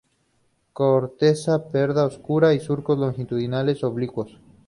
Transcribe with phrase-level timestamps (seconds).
[0.73, 4.35] Corteza parda oscura, y surcos longitudinales y oblicuos.